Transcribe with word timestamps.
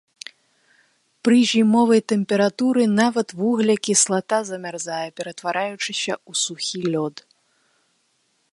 Пры 1.27 1.37
зімовай 1.51 2.01
тэмпературы 2.13 2.83
нават 3.01 3.27
вуглекіслата 3.41 4.37
замярзае, 4.49 5.05
ператвараючыся 5.21 6.13
ў 6.17 6.31
сухі 6.45 6.79
лёд. 6.95 7.15